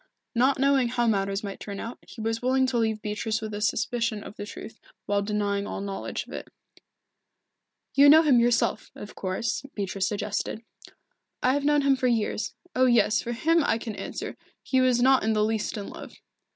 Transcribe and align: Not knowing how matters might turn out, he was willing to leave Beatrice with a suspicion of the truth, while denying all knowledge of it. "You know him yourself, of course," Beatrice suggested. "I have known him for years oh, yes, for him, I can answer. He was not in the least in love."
Not 0.33 0.57
knowing 0.57 0.87
how 0.87 1.05
matters 1.05 1.43
might 1.43 1.59
turn 1.59 1.79
out, 1.79 1.99
he 2.07 2.21
was 2.21 2.41
willing 2.41 2.65
to 2.65 2.77
leave 2.79 3.03
Beatrice 3.03 3.39
with 3.39 3.53
a 3.53 3.61
suspicion 3.61 4.23
of 4.23 4.35
the 4.35 4.47
truth, 4.47 4.79
while 5.05 5.21
denying 5.21 5.67
all 5.67 5.79
knowledge 5.79 6.25
of 6.25 6.33
it. 6.33 6.47
"You 7.93 8.09
know 8.09 8.23
him 8.23 8.39
yourself, 8.39 8.89
of 8.95 9.13
course," 9.13 9.61
Beatrice 9.75 10.07
suggested. 10.07 10.63
"I 11.43 11.53
have 11.53 11.65
known 11.65 11.83
him 11.83 11.95
for 11.95 12.07
years 12.07 12.55
oh, 12.75 12.87
yes, 12.87 13.21
for 13.21 13.33
him, 13.33 13.63
I 13.63 13.77
can 13.77 13.93
answer. 13.95 14.35
He 14.63 14.81
was 14.81 15.03
not 15.03 15.21
in 15.23 15.33
the 15.33 15.43
least 15.43 15.77
in 15.77 15.87
love." 15.87 16.13